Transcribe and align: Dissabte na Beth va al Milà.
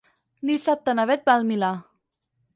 Dissabte 0.49 0.95
na 1.01 1.05
Beth 1.13 1.29
va 1.31 1.37
al 1.43 1.47
Milà. 1.51 1.71